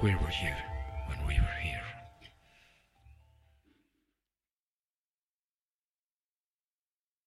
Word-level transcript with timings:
Where 0.00 0.16
were 0.18 0.30
you 0.30 0.54
when 1.06 1.26
we 1.26 1.40